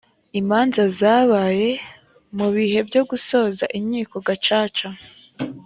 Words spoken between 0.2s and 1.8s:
imanza zabaye